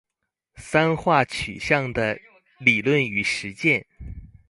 [0.55, 2.19] 三化取向的
[2.57, 3.85] 理論與實踐